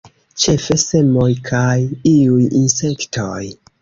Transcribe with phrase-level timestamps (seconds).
[0.43, 1.75] Ĉefe semoj kaj
[2.13, 3.43] iuj insektoj.